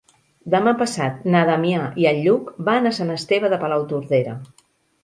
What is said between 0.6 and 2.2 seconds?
passat na Damià i